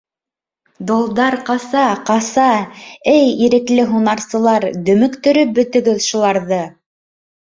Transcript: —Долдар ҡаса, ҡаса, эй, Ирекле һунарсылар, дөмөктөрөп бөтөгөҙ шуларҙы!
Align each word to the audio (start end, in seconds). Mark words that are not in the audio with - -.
—Долдар 0.91 1.35
ҡаса, 1.49 1.83
ҡаса, 2.07 2.45
эй, 3.11 3.27
Ирекле 3.47 3.85
һунарсылар, 3.89 4.65
дөмөктөрөп 4.87 5.53
бөтөгөҙ 5.61 6.01
шуларҙы! 6.07 6.61